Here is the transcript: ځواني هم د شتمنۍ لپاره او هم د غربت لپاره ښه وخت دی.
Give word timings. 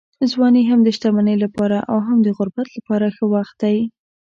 ځواني 0.31 0.61
هم 0.69 0.79
د 0.83 0.87
شتمنۍ 0.95 1.35
لپاره 1.43 1.77
او 1.91 1.97
هم 2.07 2.17
د 2.23 2.27
غربت 2.37 2.67
لپاره 2.77 3.05
ښه 3.15 3.25
وخت 3.33 3.55
دی. 3.63 3.77